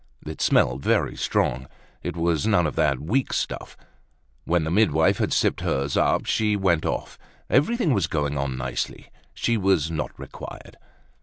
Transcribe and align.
It 0.25 0.41
smelt 0.41 0.81
very 0.81 1.15
strong, 1.15 1.67
it 2.01 2.17
was 2.17 2.47
none 2.47 2.65
of 2.65 2.75
that 2.75 2.99
weak 2.99 3.31
stuff. 3.33 3.77
When 4.45 4.63
the 4.63 4.71
midwife 4.71 5.19
had 5.19 5.31
sipped 5.31 5.61
hers 5.61 5.95
up, 5.95 6.25
she 6.25 6.55
went 6.55 6.87
off; 6.87 7.19
everything 7.51 7.93
was 7.93 8.07
going 8.07 8.35
on 8.35 8.57
nicely, 8.57 9.11
she 9.35 9.57
was 9.57 9.91
not 9.91 10.09
required. 10.19 10.75